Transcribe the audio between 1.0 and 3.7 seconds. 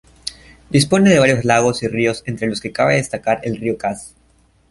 de varios lagos y ríos entre los que cabe destacar el